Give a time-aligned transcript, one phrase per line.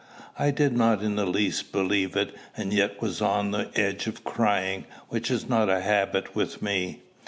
[0.39, 4.23] I did not in the least believe it, and yet was on the edge of
[4.23, 7.03] crying, which is not a habit with me.